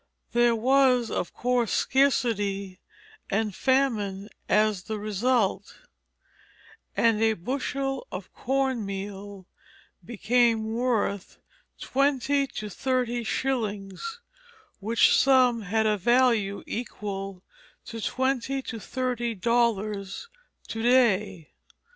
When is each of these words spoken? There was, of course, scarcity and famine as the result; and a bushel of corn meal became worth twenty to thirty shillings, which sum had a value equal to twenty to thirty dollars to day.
There 0.31 0.55
was, 0.55 1.11
of 1.11 1.31
course, 1.31 1.71
scarcity 1.71 2.79
and 3.29 3.53
famine 3.53 4.29
as 4.49 4.85
the 4.85 4.97
result; 4.97 5.77
and 6.97 7.21
a 7.21 7.33
bushel 7.33 8.07
of 8.11 8.33
corn 8.33 8.83
meal 8.83 9.45
became 10.03 10.73
worth 10.73 11.37
twenty 11.79 12.47
to 12.47 12.67
thirty 12.67 13.23
shillings, 13.23 14.21
which 14.79 15.15
sum 15.15 15.61
had 15.61 15.85
a 15.85 15.99
value 15.99 16.63
equal 16.65 17.43
to 17.85 18.01
twenty 18.01 18.63
to 18.63 18.79
thirty 18.79 19.35
dollars 19.35 20.29
to 20.69 20.81
day. 20.81 21.51